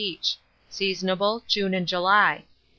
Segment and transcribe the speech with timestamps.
[0.03, 0.37] each;
[0.67, 2.43] seasonable, June and July.